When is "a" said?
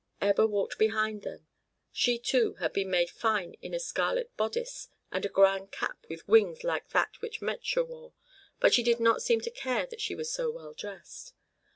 3.75-3.79, 5.23-5.29